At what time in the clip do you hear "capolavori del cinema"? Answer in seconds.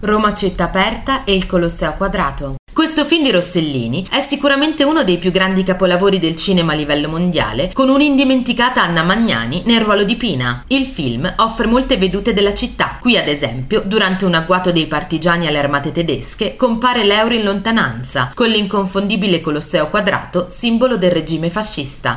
5.64-6.74